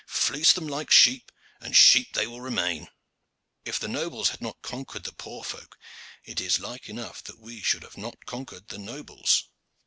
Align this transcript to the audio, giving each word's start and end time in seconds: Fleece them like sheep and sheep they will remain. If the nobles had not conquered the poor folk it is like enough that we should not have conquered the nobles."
Fleece 0.07 0.51
them 0.53 0.65
like 0.67 0.89
sheep 0.89 1.31
and 1.59 1.75
sheep 1.75 2.13
they 2.13 2.25
will 2.25 2.41
remain. 2.41 2.87
If 3.65 3.79
the 3.79 3.87
nobles 3.87 4.29
had 4.29 4.41
not 4.41 4.63
conquered 4.63 5.03
the 5.03 5.11
poor 5.13 5.43
folk 5.43 5.77
it 6.23 6.41
is 6.41 6.59
like 6.59 6.89
enough 6.89 7.23
that 7.25 7.37
we 7.37 7.61
should 7.61 7.83
not 7.83 8.15
have 8.15 8.25
conquered 8.25 8.69
the 8.69 8.79
nobles." 8.79 9.43